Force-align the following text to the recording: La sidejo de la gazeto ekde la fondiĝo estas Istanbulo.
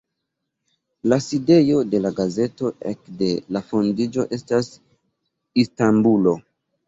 La 1.11 1.17
sidejo 1.25 1.81
de 1.89 1.99
la 2.05 2.11
gazeto 2.19 2.71
ekde 2.91 3.29
la 3.57 3.63
fondiĝo 3.69 4.25
estas 4.39 4.71
Istanbulo. 5.65 6.35